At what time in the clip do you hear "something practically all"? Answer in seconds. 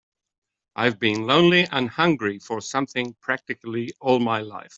2.59-4.19